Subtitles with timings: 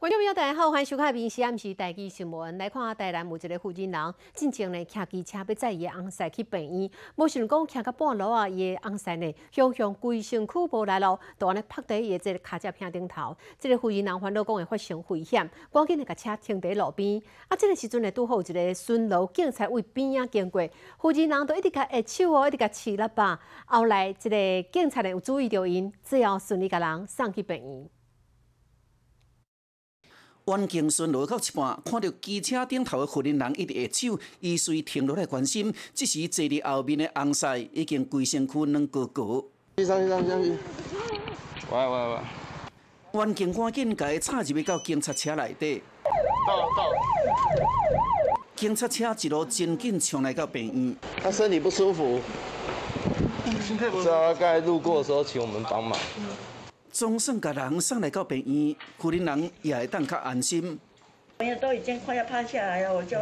[0.00, 2.54] 观众朋友，大家好，欢迎收看《闽西暗时台记新闻》。
[2.58, 13.36] 来看台南有一个负责人，进前呢骑机车要载伊的翁婿去病院，无想讲骑到半路啊，伊的翁婿呢向向规身躯无力咯，就安尼趴在伊的这个卡车片顶头。
[13.58, 17.20] 这个负责人烦恼讲会发生危险，赶紧来甲车停在路边。
[17.48, 20.66] 啊，这个时阵呢，拄好有一个巡逻警察为边啊经过，
[20.98, 23.38] 负责人都一直甲下手哦，一直甲饲喇叭。
[23.66, 27.99] 后来这个警察呢有注意到因，最后顺利甲人送去病院。
[30.50, 35.72] 远景巡逻到一半，看到机车顶头的负责人一直下手，伊随停落来关心。
[35.94, 39.44] 这时坐伫后面的翁婿已经规身躯软高高。
[39.76, 40.50] 上去上去上去！
[41.70, 42.18] 喂喂
[43.12, 43.20] 喂！
[43.20, 45.82] 远景赶紧甲伊插入去到警察车内底。
[46.48, 46.90] 到到。
[48.56, 50.96] 警察车一路真紧冲来到病院。
[51.22, 52.20] 他身体不舒服，
[53.68, 55.96] 知道他刚才路过的时候请我们帮忙。
[56.90, 60.78] 总算甲人送来到病院，负责人也会当较安心。
[61.38, 63.16] 朋友都已经快要趴下来了，我就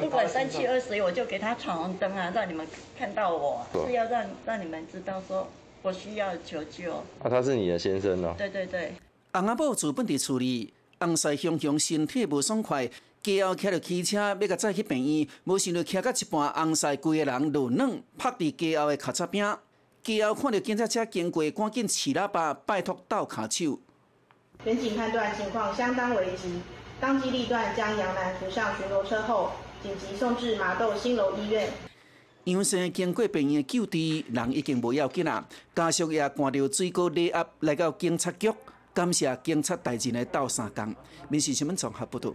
[0.00, 2.64] 不管三七二十一，我就给他闯红灯啊，让你们
[2.96, 5.48] 看到我，是要让让你们知道说
[5.82, 6.92] 我需要求救。
[6.92, 8.34] 啊，他是你的先生哦。
[8.38, 8.92] 对对对。
[9.32, 12.88] 翁阿婆自本伫处理，翁婿雄雄身体无爽快，
[13.22, 19.56] 加后骑着汽车要甲载去病院，无想到骑到一半，翁婿规个人落软，趴伫家后的卡车边。
[20.02, 23.78] 之后看到警察车经过，赶紧起喇叭拜托倒卡手。
[24.64, 26.60] 民警判断情况相当危急，
[27.00, 31.70] 当机立断将杨楠扶上巡逻车后，紧急送至麻豆新楼医院。
[32.44, 35.46] 杨生经过病院救治，人已经无要紧啦。
[35.74, 38.50] 家属也赶到最高礼压来到警察局，
[38.94, 40.94] 感谢警察大人的斗三工。
[41.28, 42.34] 民事新闻综合报道。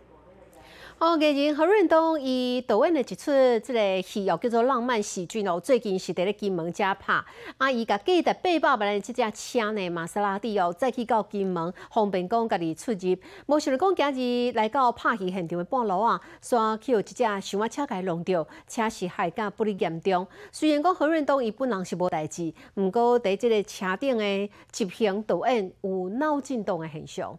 [0.98, 3.30] 哦，艺人何润东伊导演的一出
[3.60, 7.22] 这个戏哦，叫做《浪漫喜剧》哦，最近是伫咧金门遮拍。
[7.58, 13.18] 啊，伊甲记得八百万的这架车呢，玛莎拉蒂哦，再去到金门，方便讲家己出入。
[13.48, 20.26] 无想到讲今日来到拍戏现场的半路啊，煞去有一架想要车甲伊弄着，车是害甲不哩严重。
[20.54, 27.38] 虽然讲何润东伊本人是无代志，毋过伫这个车顶的执行导演有脑震荡的现象。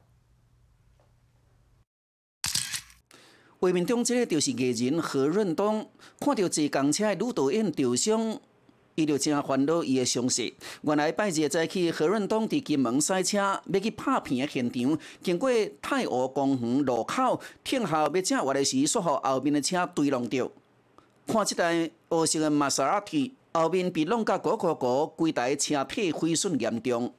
[3.58, 5.88] 画面中，这个就是艺人何润东，
[6.20, 8.38] 看到坐公车的女导演赵湘，
[8.94, 10.52] 伊就真烦恼伊的伤势。
[10.82, 15.50] 原来拜日早起，何润东伫金门赛车要去拍片的现场，经过
[15.80, 20.52] 太湖公园路口停下要正活的时，煞互后面的车追弄着。
[21.26, 27.10] 看这台黑色的玛莎拉蒂，后面被弄甲咕咕咕，规台车体毁损严重。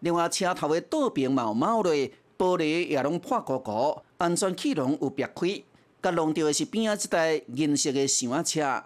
[0.00, 1.94] 另外，车头的倒边毛毛落。
[2.40, 5.62] 玻璃也拢破鼓鼓，安全气囊有裂开，
[6.02, 8.82] 甲弄到的是边仔一台银色的厢车。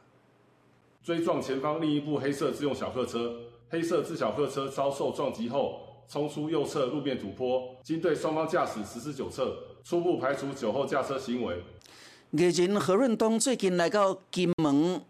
[1.05, 3.33] 追撞前方另一部黑色自用小客车，
[3.71, 5.79] 黑色自小客车遭受撞击后，
[6.09, 11.63] 冲出右侧路面土坡，经对双方驾驶实施酒测，初步排除酒后驾车行为。
[12.33, 15.01] 艺人何润东最近来到金门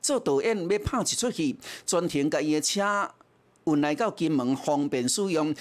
[0.00, 3.08] 做导演，要拍一出戏，专程甲伊的车
[3.66, 5.54] 运来到金门，方便使用。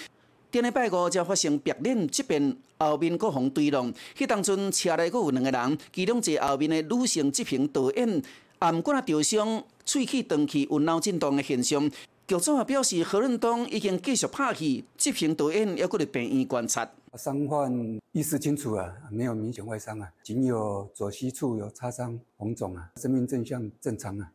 [0.51, 8.22] 顶礼拜五才发生白脸，这边后面各方追弄，迄当阵车内阁有两个人，其中一个后面的女性执行导演，
[8.59, 11.90] 按管啊受伤，喙齿断去，有脑震荡的现象。
[12.28, 16.90] 局长也表示，何润东已经继续拍戏，执行导演要搁伫病院观察。
[17.17, 24.29] 伤患意识清楚啊，没有明显外伤啊，仅有左膝处有擦伤、红肿啊，生命正向正常啊。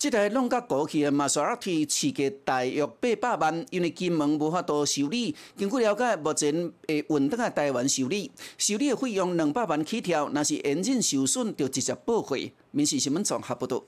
[0.00, 5.36] 即台弄甲过去诶玛莎拉蒂市价大约八百万，因为金门无法度修理。
[5.58, 12.50] 根据了解，目前会运到啊台湾修理，修理的费用两百万起跳，若是严重受损，就直接报废。
[12.70, 13.84] 民事新闻综合报道。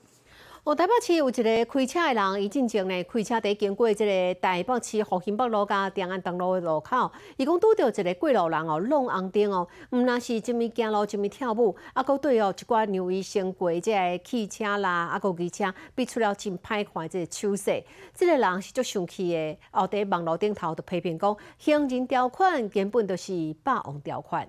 [0.65, 17.83] 哦，台北市有一个开车的人，伊进前呢开车伫经过即个台北市复兴北路甲长安东路的路口，伊讲拄到一个过路人哦，弄红灯哦，毋那是一面行路一面跳舞，啊，佮对哦一寡让伊先过即个汽车啦，啊，佮机车，比出了真歹看即个手势。
[18.13, 24.47] 即个人是足生气的，后伫网络顶头就批评讲，行人条款根本就是霸王条款。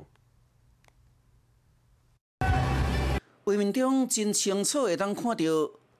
[3.42, 5.42] 画面中真清楚会当看到。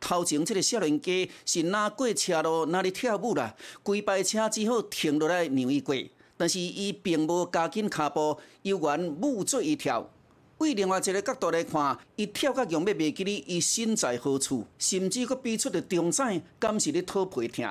[0.07, 3.57] 头前这个少年家是哪过车路哪里跳舞啦？
[3.83, 5.97] 规排车只好停落来让伊过，
[6.37, 10.11] 但是伊并无加紧脚步，悠然舞做一跳。
[10.59, 14.67] 为另外一个角度来看，伊跳甲用要袂记哩，伊身在何处？
[14.79, 17.67] 甚至佫比出着中彩，敢是咧讨皮听？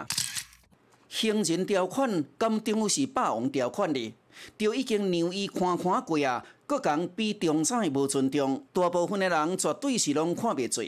[1.07, 4.15] 行人条款敢政府是霸王条款哩？
[4.57, 10.83] 就已经让伊看看过啊，佫讲比中彩无尊重，大部分的人绝对是拢看袂做。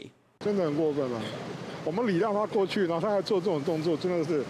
[0.46, 1.20] 真的很过分了，
[1.84, 4.44] 我们礼让他过去，然后他还做这种动作，真的是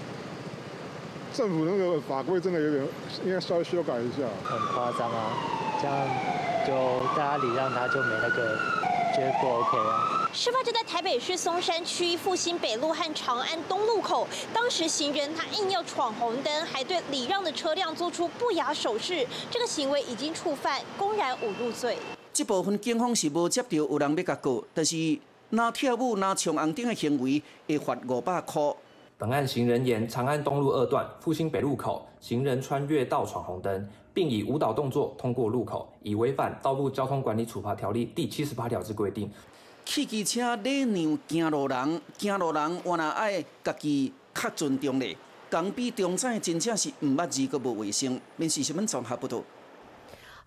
[1.33, 2.87] 政府那个法规真的有点
[3.25, 4.29] 应该稍微修改一下。
[4.45, 5.33] 很夸张啊，
[5.81, 5.97] 这样
[6.67, 8.59] 就大家礼让他就没那个，
[9.15, 10.29] 觉得不 OK 啊。
[10.35, 21.97] 事发就在台北市松山区复兴北路和长安东路口，当时行人他硬要闯红灯，还对礼让的车辆做出不雅手势，这个行为已经触犯公然侮辱罪。
[22.35, 25.19] 这部分警方是无接到有人要甲告，但是
[25.51, 28.61] 拿跳舞、拿抢红灯的行为会罚五百块。
[29.17, 39.31] 本案行人沿长安东路二段复兴北路口，行人穿越道闯红灯，并以舞蹈动作通过路口，已违反《道路交通管理处罚条例》第七十八条之规定。
[39.85, 45.17] 汽机车礼让行路人，行路人原来爱家己较尊重咧，
[45.49, 48.21] 港比中早真正是毋捌字，阁无卫生。
[48.37, 49.41] 面试新闻综合报道。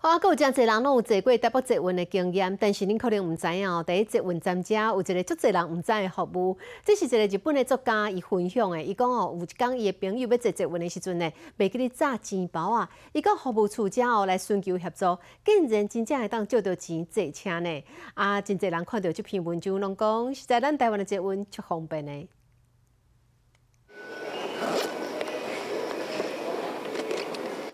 [0.02, 3.84] 好啊，阁有真侪人拢有坐过台北捷运的经验，但是恁可能毋知影哦。
[3.86, 8.82] 第一捷运站遮有一个足侪人毋知的服务，这是一个日本的作家伊分享的。
[8.82, 12.88] 伊讲哦，有一工伊的朋友要坐捷运的时阵呢，袂记咧炸钱包啊。
[13.12, 17.84] 伊到服务处遮哦来寻求协助，竟然真正会当借到钱坐车呢。
[18.14, 22.26] 啊，真侪人看到这篇文章，拢讲实在咱台湾的捷运足方便的。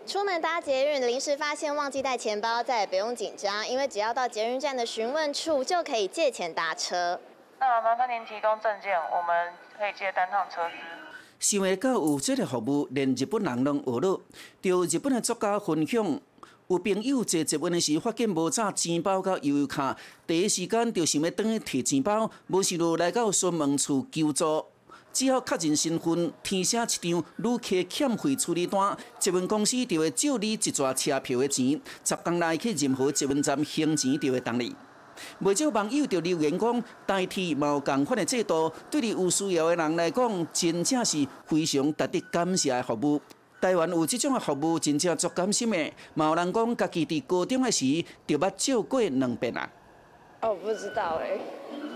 [0.07, 7.19] 出门搭捷运，临时发现忘记带钱包，再也不用紧张，因为只要到捷运站的询问处就可以借钱搭车。
[7.59, 10.75] 那麻烦您提供证件，我们可以借单趟车资。
[11.39, 14.21] 想会到有这个服务，连日本人拢学了。
[14.61, 16.21] 就日本的作家分享，
[16.67, 24.65] 有朋友坐捷运的时发现无带钱包甲悠游卡，第一时间就想要转去摕钱包，无想到来到询问处求助。
[25.17, 34.75] 只要确认身份，填写一张旅客欠费处理单，捷运公司就会借你一撮车票的钱，十天内去任何捷运站还钱就会当你。
[35.39, 43.19] 不少网友就留言讲，代替有共款的制度，对你有需要的人来讲，真正是非常值得感谢的服务。
[43.59, 45.91] 台湾有这种的服务，真正足感心的。
[46.13, 49.67] 有人讲，家己伫高中的时，就捌借过两遍啊。
[50.41, 51.39] 哦，不知道哎，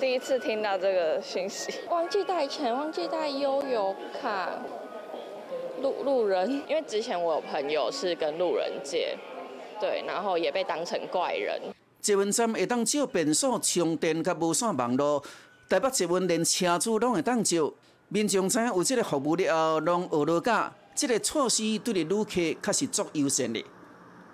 [0.02, 1.72] 第一次听到这个信息。
[1.88, 4.50] 忘记带钱，忘记带悠游卡，
[5.80, 6.50] 路路人。
[6.68, 9.16] 因为之前我有朋友是跟路人借，
[9.80, 11.62] 对，然后也被当成怪人。
[12.02, 15.24] 捷运站会当借便所、充电甲无线网络，
[15.70, 17.62] 台北捷运连车主拢会当借。
[18.08, 22.32] 民众知影有这个服务了后，拢学了教，这个措施对旅客
[22.64, 23.64] 确实足优先的。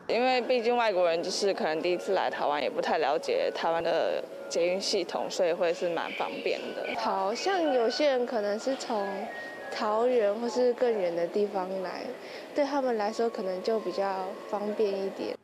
[0.07, 6.99] 因为毕竟外国人就是可能第一次来台湾，也不太了解台湾的捷运系统，所以会是蛮方便的。
[6.99, 9.05] 好像有些人可能是从
[9.69, 12.05] 桃园或是更远的地方来，
[12.55, 15.37] 对他们来说可能就比较方便一点。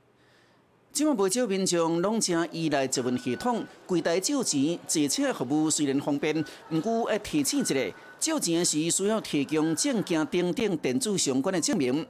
[0.93, 7.75] 即马不少民众拢正依赖捷运系统，柜台借钱坐车服务虽然方便，不过要提醒一下，
[8.17, 12.05] 借钱时需要提供证件等等电子相关的证明。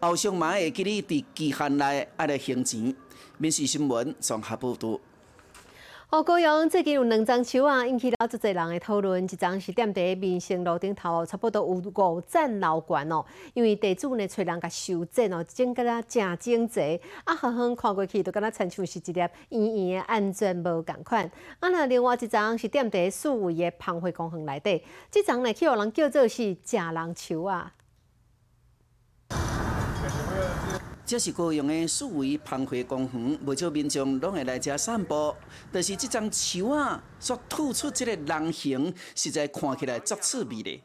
[0.00, 2.94] 后上嘛会记你伫期限内爱来还钱。
[3.38, 4.98] 民事新闻综合报道。
[6.08, 9.24] 哦，高阳最近有两张树啊，引起了足侪人的讨论。
[9.24, 13.24] 一张是踮伫民生路顶头，差不多有五层楼悬哦。
[13.54, 21.28] 因为地主呢，找人甲修整哦，整个啦正整齐，啊，远远看过去，就敢若亲像是一粒圆圆的安全无共款。
[21.58, 27.74] 啊，那另外一张是踮伫四维的澎湖公园内底，这张呢，去互人叫做是假人树啊。
[31.06, 35.32] 这是高雄的四维澎湖公园，不少民众拢会来遮散步。
[35.70, 40.82] 但是这张树啊，所突出这个人形，实在看起来足刺鼻的。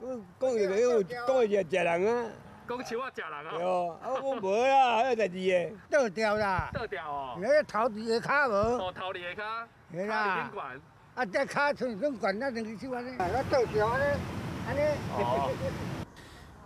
[0.00, 0.08] 讲
[0.38, 2.30] 讲一个，讲一个食人啊。
[2.68, 3.58] 讲树啊，食人啊。
[3.58, 5.76] 哟，啊我无啦，还有第二个。
[5.90, 6.70] 倒掉啦。
[6.72, 7.36] 倒掉哦。
[7.42, 8.54] 那个头伫个骹无。
[8.54, 9.66] 哦，头伫个骹。
[9.90, 10.52] 系啦。
[11.16, 14.04] 啊，这骹像像管那两只手安尼，啊倒掉安尼，
[14.68, 14.80] 安尼。
[15.18, 15.95] 哦。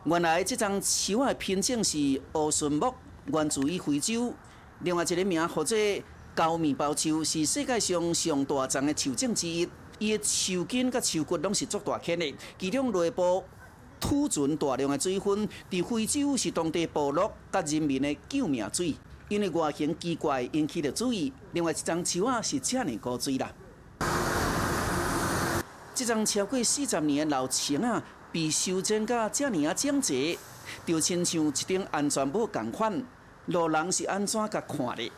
[0.04, 1.98] 原来这张树的品种是
[2.32, 2.94] 乌顺木，
[3.26, 4.32] 源自于非洲。
[4.80, 5.76] 另外一个名或者
[6.34, 9.68] 高面包树，是世界上上大丛的树种之一。
[9.98, 13.44] 伊的树根甲树骨拢是足大颗的，其中内部
[14.00, 15.46] 储存大量的水分。
[15.70, 18.94] 伫非洲是当地部落甲人民的救命水，
[19.28, 21.30] 因为外形奇怪引起了注意。
[21.52, 23.52] 另外一张树啊是遮尔高水啦。
[25.94, 28.02] 这张超过四十年的老树啊。
[28.32, 30.38] 被修剪到遮尔啊整齐，
[30.86, 33.02] 就亲像一顶安全帽共款。
[33.46, 35.10] 路人是安怎甲看的？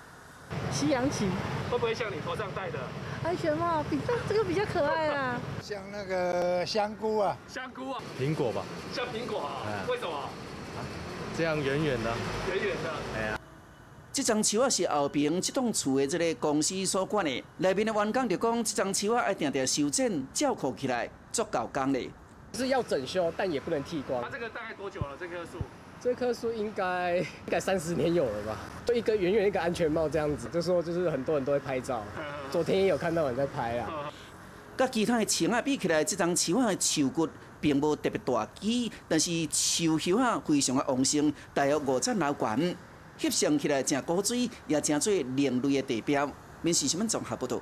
[0.71, 1.27] 西洋旗
[1.71, 2.79] 会不会像你头上戴的
[3.25, 3.83] 安全帽？
[3.85, 5.41] 比这这个比较可爱啊。
[5.63, 7.37] 像那个香菇啊。
[7.49, 8.03] 香菇啊。
[8.19, 8.63] 苹果吧。
[8.95, 9.65] 像苹果啊？
[9.89, 10.29] 为什么？
[11.37, 12.11] 这样远远的。
[12.49, 12.91] 远远的。
[13.19, 13.39] 哎呀。
[14.13, 22.11] 这张树啊是后边这栋厝的这个公司所管的，内面的员工就讲，这张树啊要定定修剪、照顾起来，足够工的。
[22.53, 24.23] 是要整修，但也不能剃光。
[24.23, 25.17] 它这个大概多久了？
[25.19, 25.59] 这棵树？
[26.01, 28.59] 这棵树应该应该三十年有了吧？
[28.85, 32.03] 就一个圆圆一个安全帽这样子，就说就是很多人都会拍照。
[32.51, 34.11] 昨天也有看到人在拍啊。
[34.77, 37.29] 甲其他的树啊比起来，这张树啊的树骨
[37.61, 42.77] 并无特别大枝，但是树叶啊非常的旺盛，大约五十老悬，
[43.19, 46.29] 翕相起来真古锥，也真做另类的地标。
[46.63, 47.61] 面试什么综合报道？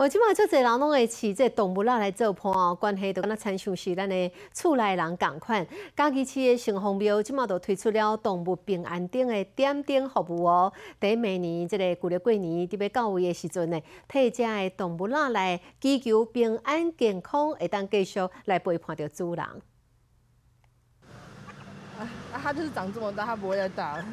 [0.00, 5.66] 哦，即马足侪人拢会饲这动物啦来做伴哦，关系就敢若亲像是咱的厝内人共款。
[5.94, 10.72] 家己市的城隍庙即马就推出了动物平安灯的点灯服务哦。
[10.98, 13.78] 第明年即个旧历过年伫要到位的时阵呢，
[14.08, 19.44] 替遮的动物仔来祈求平安健康，会当继续来陪伴着主人。
[21.98, 22.08] 啊，
[22.42, 24.04] 它就是长这么大，它不会再大了。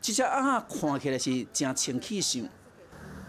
[0.00, 2.40] 这只鸭看起来是真清气秀。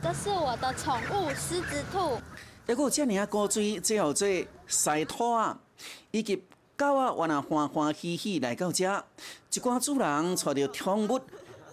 [0.02, 2.18] 这是我的宠物狮子兔。
[2.66, 4.28] 还有这尔啊古锥，最后做
[4.66, 5.60] 晒兔啊，
[6.12, 6.42] 以及
[6.78, 9.04] 狗啊，原来欢欢喜喜来到遮，
[9.54, 11.20] 一寡主人带着宠物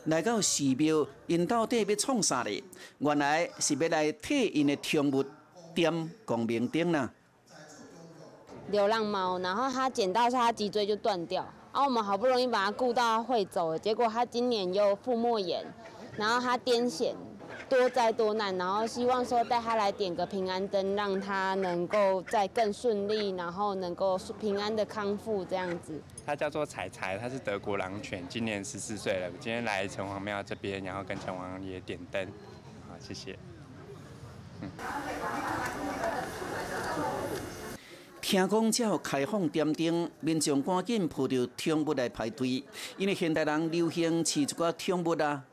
[0.07, 2.65] 来到寺庙，因到底要创啥呢？
[2.99, 5.25] 原来是要来替因的宠物
[5.73, 7.13] 点光明灯啦。
[8.71, 11.43] 流浪猫，然后它捡到它脊椎就断掉，
[11.73, 15.65] 然后我们好不容易把它顾到会走了，结果它今年又腹膜炎，
[16.17, 17.15] 然后它癫痫。
[17.69, 26.01] 多灾多难，然后希望说带他来点个平安灯，让他能够再更顺利，然后能够平安的康复这样子。
[26.25, 29.29] 他叫做彩彩，他是德国狼犬，今年十四岁了。
[29.41, 32.25] 今天来城隍庙这边，然后跟城隍爷点灯。
[32.89, 33.37] 好，谢谢。
[34.61, 34.71] 嗯。
[38.21, 42.65] 听讲只要开放点灯，民众赶紧抱着宠物来排队，
[42.97, 45.45] 因为现代人流行饲一寡宠物啊。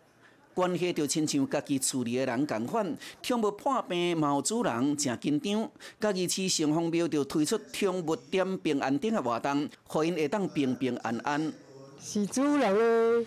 [0.53, 5.69] 关系就亲像家己厝里的人共款，宠物破病毛主人正紧张。
[5.99, 11.51] 家己市城隍庙就推出宠物点平安顶的活动，互因会当平平安安。
[11.99, 13.25] 是主人的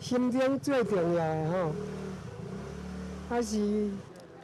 [0.00, 1.72] 心中最重要吼，
[3.28, 3.90] 还是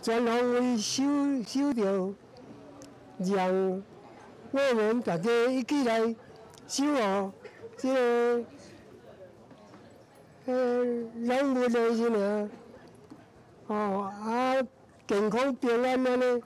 [0.00, 1.02] 全方位守
[1.46, 2.14] 守着，
[3.18, 3.75] 让
[4.52, 6.14] 我们大家一起来
[6.66, 7.32] 守护
[7.76, 8.44] 这个。
[10.44, 10.84] 呃，
[11.22, 12.50] 养物的是呢，
[13.68, 14.54] 哦啊，
[15.06, 16.42] 健康平安安尼。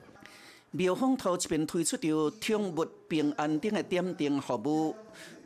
[0.69, 4.95] 庙方头一边推出着宠物平安顶的点灯服务，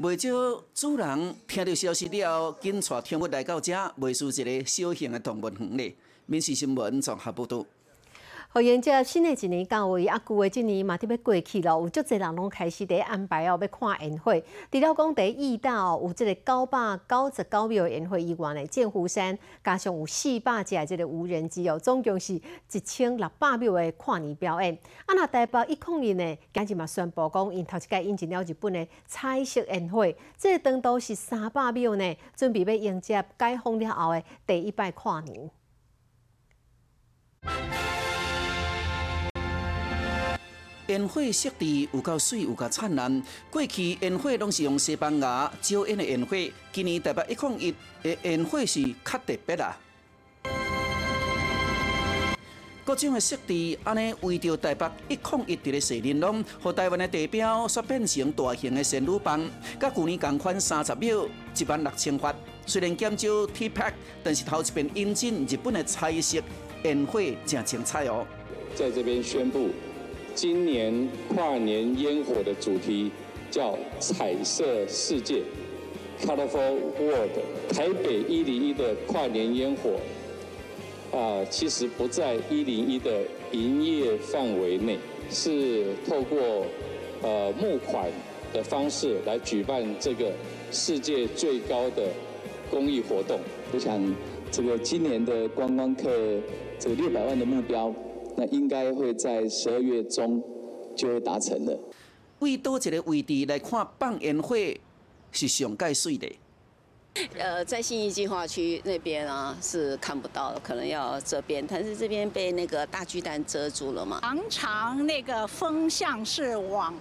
[0.01, 5.95] 袂少主人听到消息了，紧带宠物来到这，卖出一个小型的动物园咧。
[6.25, 7.65] 民事新闻综合报道。
[8.53, 14.37] 好，迎接新的一年到位，啊，旧的一年嘛，伫要过去咯，有足侪人拢开始伫安排哦，要看烟火。
[14.69, 24.77] 除了讲第一道有即个九百九十九秒烟火以外呢，剑湖山加上有四百只即个无人机哦，总共是一千六百秒的跨年表演。
[25.05, 30.05] 啊，那台北一控年呢，今日嘛宣布讲，因头一届引进了日本的彩色烟火，
[30.37, 35.49] 这长度是三百秒呢，准备要迎接解封了后的第一摆跨年。
[40.87, 43.21] 烟火设置有够水，有够灿烂。
[43.49, 46.35] 过去烟火拢是用西班牙招烟的烟火，
[46.71, 47.73] 今年台北一控一
[48.03, 49.77] 的烟火是较特别啦。
[52.83, 59.47] 各种的设置，安尼为着台北一控一的设林拢，和台湾的地标煞变成大型的仙女棒，
[59.79, 62.35] 甲旧年同款三十秒一万六千发。
[62.65, 66.39] 虽然减少 T pack，但是头一遍引进日本的彩色
[66.83, 68.25] 烟火正精彩哦。
[68.75, 69.69] 在这边宣布。
[70.33, 73.11] 今年跨年烟火的主题
[73.49, 75.41] 叫“彩色世界
[76.21, 77.31] ”（Colorful World）。
[77.69, 79.99] 台北一零一的跨年烟火
[81.17, 83.21] 啊，其实不在一零一的
[83.51, 84.97] 营业范围内，
[85.29, 86.65] 是透过
[87.21, 88.09] 呃募款
[88.53, 90.31] 的方式来举办这个
[90.71, 92.03] 世界最高的
[92.69, 93.39] 公益活动。
[93.73, 94.01] 我想，
[94.49, 96.09] 这个今年的观光客
[96.79, 97.93] 这个六百万的目标。
[98.41, 100.43] 那应该会在十二月中
[100.95, 101.77] 就会达成的。
[102.39, 104.55] 为多一个位置来看放烟火
[105.31, 106.27] 是上盖水的。
[107.37, 114.19] 呃，在信义计划区那边啊是看不到，可能要这边，但是这边被那个大巨蛋遮住了嘛。
[114.21, 116.91] 常常那个风向是往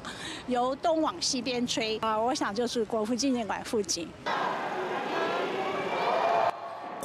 [0.47, 4.07] 由东往西边吹啊，我想就是国父纪念馆附近。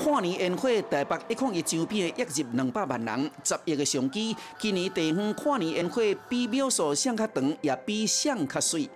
[0.05, 4.35] 跨年烟火，台北一空一周边的约入两百万人，十亿个相机。
[4.59, 8.87] 今年地方跨年烟火比秒数上较长，也比上较水。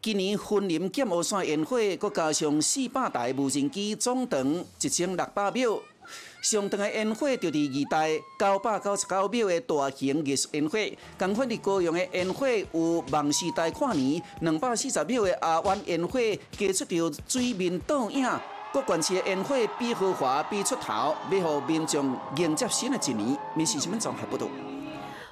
[0.00, 5.78] 今年森林剑湖山烟火，佮加上四百台无人机，总长一千六百秒，
[6.44, 10.78] 上等的烟火就伫二代九百九十九秒的大型艺术烟火，
[11.18, 16.20] 同款伫高雄的烟火有梦时代跨年两百四十秒的阿湾烟火，
[16.52, 18.28] 加出着水面倒影。
[18.74, 23.38] 各县市的烟火比豪华比出头，要互民众迎接新的一年。
[23.54, 24.46] 面试新闻综合报道。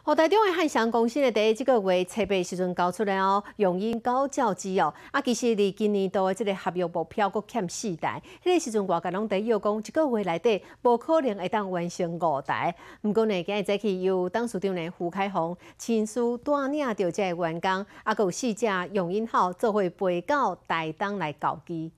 [0.05, 4.93] 河台中的汉翔公司的第一这个月设备时阵交出来哦，用因高教机哦。
[5.13, 12.75] 啊，其实离今年度的这个合约目标阁欠四台，迄个时阵外界拢在要讲一个月内底无可能会当完成五台。
[13.03, 21.93] 毋过呢，今日早起由董事长呢胡开宏亲自带领着这个员工，啊，阁有四只用因号做伙飞到台东来交机。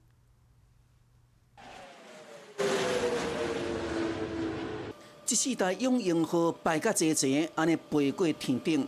[5.27, 8.87] 这四台永用号排甲齐齐，安尼飞过天顶。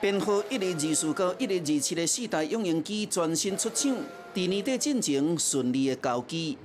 [0.00, 3.94] 编号一二二四到一二二七的四台永用机全新出厂，
[4.32, 6.56] 第二代进程顺利的交机。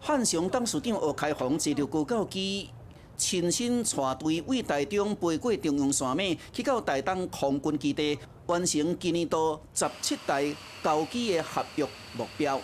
[0.00, 2.70] 汉翔董事长吴开宏坐着高教机，
[3.18, 11.86] 亲身带队为台中飞过中央线尾，去到台东空军基地，完成今年度十七台交机的合约
[12.16, 12.58] 目标。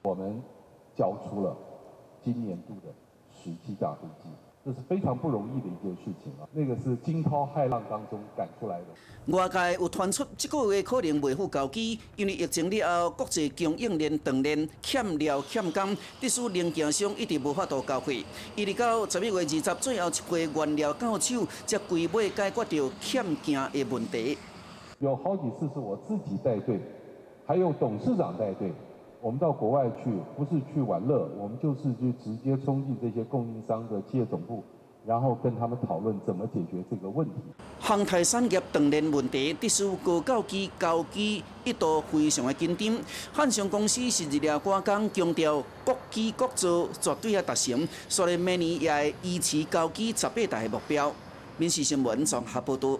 [0.00, 0.42] 我们。
[0.98, 1.56] 交出了
[2.24, 2.92] 今年度的
[3.30, 4.28] 十七架飞机，
[4.64, 6.42] 这是非常不容易的一件事情啊！
[6.52, 8.86] 那个是惊涛骇浪当中赶出来的。
[9.28, 18.12] 外界有传出这个月可能未赴交机，因为疫情了后，国际供应链断链，欠料欠工，致使零件商一直无法度交货。
[18.56, 24.36] 一直到十一月二十最后一批原料到手，才规尾解决掉欠件的问题。
[24.98, 26.80] 有好几次是我自己带队，
[27.46, 28.72] 还有董事长带队。
[29.20, 34.62] 我们到国外去，不是去玩乐，我们就是去直接冲进这些供应商的企业总部，
[35.04, 37.34] 然后跟他们讨论怎么解决这个问题。
[37.80, 42.96] 航太产业断链问题，特殊高教机交机一度非常的紧张。
[43.32, 51.12] 汉翔公司是日夜赶工，强调国机国造绝对要达成，所以明年也会依持交机十八台的目标。
[51.56, 52.96] 民事新闻综合报道。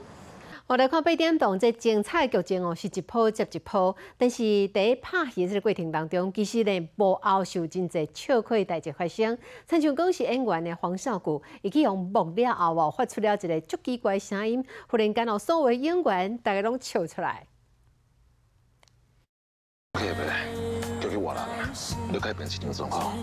[0.69, 3.97] 我来看八点档，这精彩剧情哦，是一波接一波。
[4.19, 4.37] 但是
[4.69, 9.39] 第一拍戏这个过程当中，其实呢，幕后受真侪笑亏代志发生。
[9.67, 17.47] 陈像讲是演员的黄少谷，伊去用木料后哦，发出了一个足奇怪声音，忽然间哦，所有演员大家拢笑出来。
[22.11, 23.15] 你改变这种状况，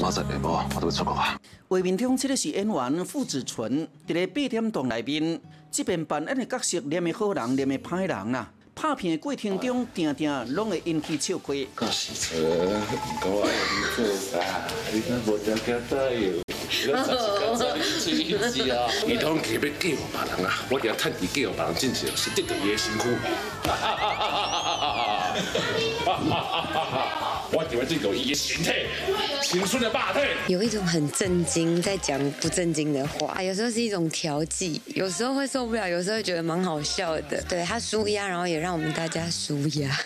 [0.00, 1.38] 马上下晡我都会出国啊。
[1.68, 5.40] 画面中，这个是演员傅子纯，伫个八点档内面。
[5.70, 8.50] 即边扮演的角色，念的好人，念的歹人啊。
[8.74, 11.54] 拍片的过程中，定定拢会引起笑话。
[11.74, 14.04] 搞死错，唔够爱你做
[14.40, 14.42] 啊！
[14.90, 16.42] 你看无条件答应，你
[16.90, 17.14] 看十几
[17.76, 18.90] 你吹一支啊！
[19.06, 20.48] 你当特别嫁予别人啊！
[20.70, 23.04] 我哋趁伊嫁予别人进去，是得到伊的辛苦。
[27.70, 28.70] 这个伊的身体，
[29.42, 30.20] 青春的霸体。
[30.48, 37.42] 有一种很震惊，在讲不正经的话，有时候是一种调剂，有时候会受不了，有时候会觉得蛮好笑的。
[37.48, 39.96] 对他舒压，然后也让我们大家舒压。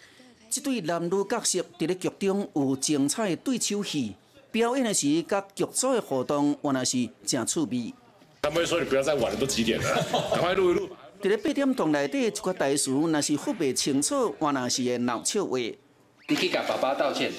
[0.50, 4.14] 这对男女角色在咧剧中有精彩的对手戏，
[4.50, 7.92] 表演的时甲剧组的互动，原来是真趣味。
[8.42, 10.06] 他们会说你不要再玩了，都几点了？
[10.30, 10.88] 赶快录一录。
[11.22, 15.58] 在咧八点档内底一个台词，若是复袂清楚，原来是个闹笑话。
[16.26, 17.30] 你去甲爸爸道歉，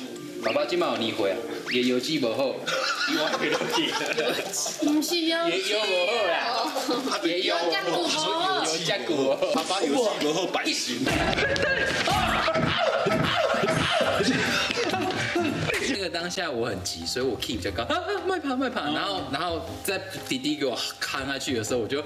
[0.44, 1.38] 爸爸今晚有年会啊，
[1.72, 2.50] 也邮寄无好，
[3.10, 3.90] 伊我袂落去。
[4.88, 6.38] 唔是啊，也邮无好啦，
[7.24, 11.04] 也邮无好，邮加古，爸爸邮寄无好，白行。
[15.90, 22.04] 那个当下我很急，所以我 key 比较高，啊啊，慢跑慢跑，然后然后在弟弟给我看下去的时候，我就，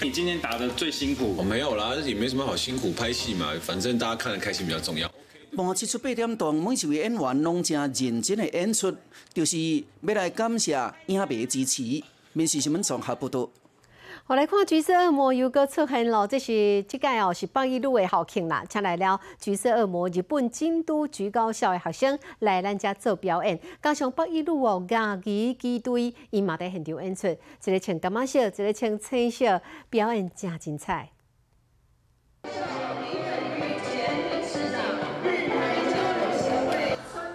[0.00, 1.34] 你今天打的最辛苦？
[1.36, 5.11] 我没有啦，也没什么好辛苦，拍戏嘛，反正大家看的开心比较重要。
[5.54, 8.94] 播这出八点档，每一位演员拢正认真的演出，
[9.34, 10.72] 就是要来感谢
[11.06, 12.02] 影迷支持。
[12.32, 13.48] 面试新闻综合报道。
[14.28, 29.60] 我来看《橘色恶魔》又搁出现咯，这是即届哦是北一路的校庆啦，请来了《橘色恶魔》日本京都橘高校的学生来咱家做表演，加上北一路哦牙医机队，伊嘛在现场演出，一个穿干嘛色，一个穿青色，
[29.90, 31.10] 表演真精彩。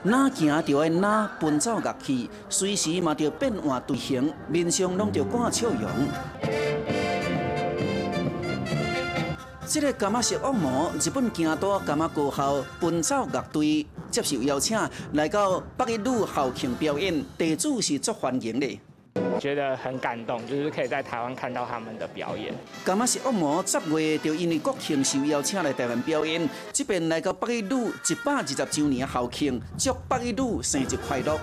[0.08, 5.90] 哪行就要哪奔走乐器，随时嘛着变换队形，面上拢着挂笑容。
[9.68, 14.80] 这个感觉是恶魔，日本京都感觉高校奔走乐队接受邀请，
[15.12, 18.80] 来到北一女校庆表演，地主是足欢迎的。
[19.40, 22.54] 觉得很感动，就是可以在台湾看到他们的表演。
[22.84, 31.40] 甘仔是恶魔十月就因为国庆受邀请来台湾表演，这边来到北一女一百二十周年校庆，祝北一女生日快乐。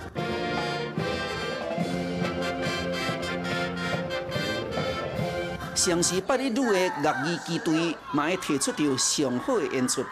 [5.74, 10.04] 上时北一女的乐艺机队，嘛会提出着上好的演出。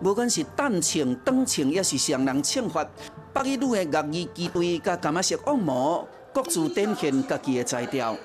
[0.00, 2.88] 无管是单庆、短庆，也是上人庆法，
[3.32, 8.16] 北一女的乐艺机队甲甘仔是恶魔，各自展现家己的才调。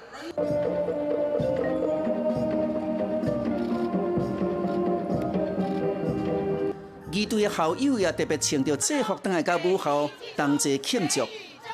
[7.11, 10.07] 二队的校友也特别穿着制服，等来到母校
[10.37, 11.25] 同齐庆祝。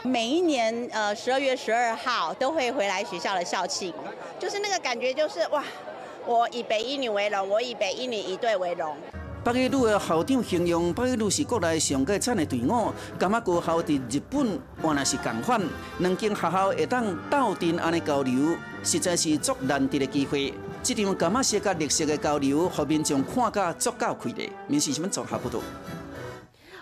[0.03, 3.93] 每一年呃十二月十二号都会回来学校的校庆，
[4.39, 5.61] 就是那个感觉，就是哇，
[6.25, 8.95] 我以北一女为荣，我以北一女一队为荣。
[9.51, 15.59] 北一女的校长形容北一女是国内上过惨的队伍，感觉高校伫日本原来是共款，
[15.97, 20.53] 两间学校会当斗阵安尼交流，实在是足难得的机会。
[20.83, 24.47] 这场感觉是甲历史的交流，互民众看甲足够开的。
[24.67, 25.59] 民视新闻综合报道。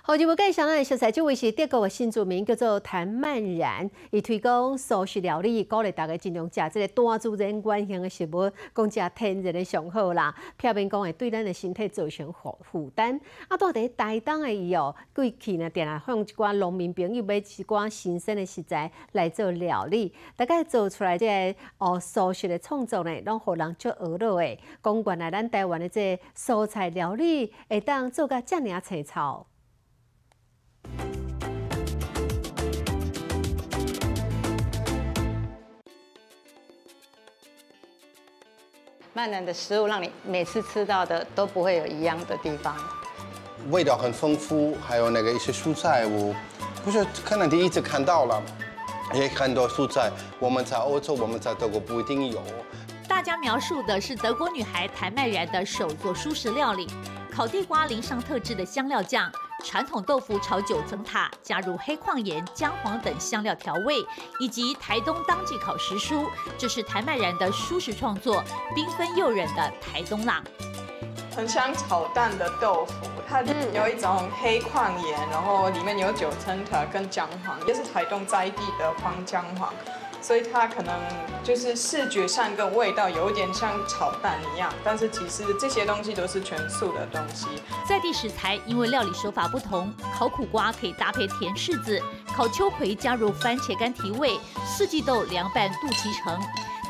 [0.10, 10.34] 好，节目介绍咱的小菜，这位是德国的新住民，叫做谭曼然，伊推广素食料理，鼓励大家尽量食即个单自然原型的食物，讲食天然的上好啦。
[10.56, 13.20] 片面讲会对咱的身体造成负负担。
[13.50, 24.58] 啊，到底台东的伊哦，过去呢，定来向一寡农民朋友买一寡新鲜的食材来做料理，大概做出来即个哦素食的创作呢，拢互人足娱乐的。
[24.82, 29.46] 讲原来咱台湾的这蔬菜料理会当做甲遮尔啊青草。
[39.18, 42.78] 曼南的食物让你每次吃到的都不会有一样的地方，
[43.72, 46.36] 味道很丰富，还有那个一些蔬菜，我
[46.86, 48.40] 不是可能第一次看到了，
[49.16, 52.40] 也很多蔬菜我们在欧洲、我们在德国不一定有。
[53.08, 56.88] 大家描述的是德国女孩谭麦然的手作蔬食料理，
[57.34, 59.32] 烤地瓜淋上特制的香料酱。
[59.66, 64.06] 传统豆腐炒九层塔，加入黑矿盐、姜黄等香料调味，
[64.40, 66.26] 以及台东当季烤时蔬，
[66.58, 68.44] 这是谭麦然的舒适创作，
[68.76, 70.44] 缤纷诱人的台东浪。
[71.36, 72.94] 很像炒蛋的豆腐，
[73.28, 79.74] 它有一种黑矿盐，然后里面有九层塔跟姜黄，也是台东在地的黄姜黄。
[80.22, 80.94] 所以它可能
[81.44, 87.48] 就是视觉上跟味道有点像炒蛋一样，但是其实这些东西都是全素的东西。
[87.88, 92.02] 在地食材因为料理手法不同，烤苦瓜可以搭配甜柿子，
[92.36, 96.40] 烤秋葵加入番茄干提味，四季豆凉拌肚脐橙。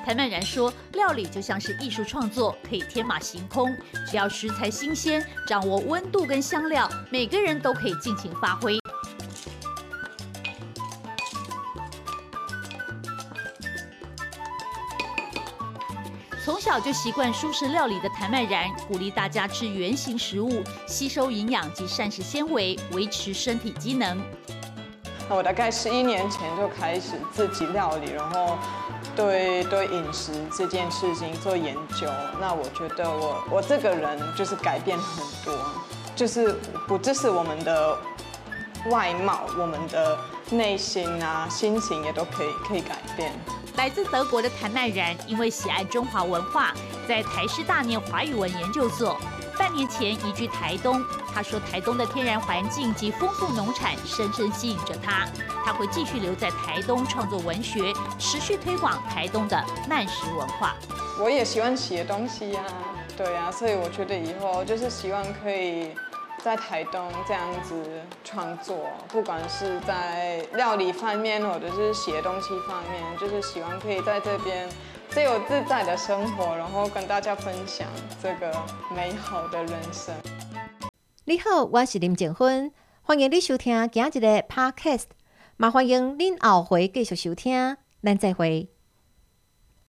[0.05, 3.75] 谭曼然说，料理就像是艺术创作，可以天马行空，
[4.09, 8.79] 只要食材新鲜，掌握温度跟香料，每个人都可以尽情发挥。
[16.77, 24.15] 早就习惯舒适料理的谭麦然，鼓励大家吃原形食物，吸收营养及膳食纤维，维持身体机能。
[25.27, 28.59] 那我大概十一年前就开始自己料理，然后
[29.15, 32.07] 对对饮食这件事情做研究。
[32.39, 35.59] 那我觉得我我这个人就是改变很多，
[36.15, 36.53] 就是
[36.87, 37.97] 不只是我们的
[38.91, 40.15] 外貌，我们的
[40.51, 43.33] 内心啊、心情也都可以可以改变。
[43.77, 46.73] 来自德国的谭曼然，因为喜爱中华文化，
[47.07, 49.17] 在台师大念华语文研究所。
[49.55, 55.27] 半年前移居台东，他说台东的天然环境及丰富农产深深吸引着他。
[55.63, 60.75] 他会继续留在台东创作文学，持续推广台东的慢食文化。
[61.19, 62.63] 我也喜欢写东西呀，
[63.15, 65.91] 对呀，所以我觉得以后就是希望可以。
[66.47, 67.75] 在台东这样子
[68.23, 74.65] 创作，不管是在料理方面，或者是写东西方面，就是希望可以在这边
[75.09, 77.85] 自由自在的生活，然后跟大家分享
[78.23, 78.49] 这个
[78.95, 80.15] 美好的人生。
[81.25, 85.07] 你好，我是林静芬，欢迎你收听今日的 Podcast，
[85.57, 88.76] 麻欢迎您后回继续收听，咱再会。